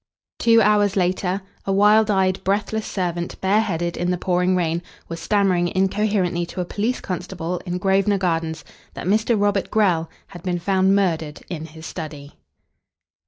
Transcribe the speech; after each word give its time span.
Two 0.39 0.63
hours 0.63 0.95
later 0.95 1.43
a 1.65 1.71
wild 1.71 2.09
eyed, 2.09 2.43
breathless 2.43 2.87
servant 2.87 3.39
bareheaded 3.39 3.95
in 3.95 4.09
the 4.09 4.17
pouring 4.17 4.55
rain, 4.55 4.81
was 5.07 5.19
stammering 5.19 5.67
incoherently 5.67 6.43
to 6.47 6.59
a 6.59 6.65
police 6.65 6.99
constable 7.01 7.59
in 7.67 7.77
Grosvenor 7.77 8.17
Gardens 8.17 8.65
that 8.95 9.05
Mr. 9.05 9.39
Robert 9.39 9.69
Grell 9.69 10.09
had 10.29 10.41
been 10.41 10.57
found 10.57 10.95
murdered 10.95 11.43
in 11.51 11.67
his 11.67 11.85
study. 11.85 12.33